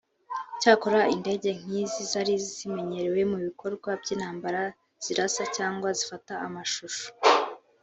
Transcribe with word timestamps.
Cyakora 0.59 0.99
indege 1.15 1.49
nk’izi 1.59 2.01
zari 2.11 2.33
zimenyerewe 2.53 3.21
mu 3.31 3.37
bikorwa 3.45 3.89
by’intambara 4.01 4.61
zirasa 5.03 5.43
cyangwa 5.55 5.87
zifata 5.97 6.33
amashusho 6.47 7.05